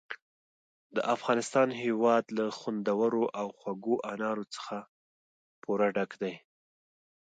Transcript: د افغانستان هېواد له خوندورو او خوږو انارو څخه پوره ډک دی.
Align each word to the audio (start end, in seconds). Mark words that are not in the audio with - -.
د 0.95 0.97
افغانستان 1.15 1.67
هېواد 1.83 2.23
له 2.37 2.45
خوندورو 2.57 3.23
او 3.39 3.47
خوږو 3.59 3.95
انارو 4.13 4.45
څخه 4.55 4.77
پوره 5.61 5.87
ډک 5.95 6.11
دی. 6.21 6.33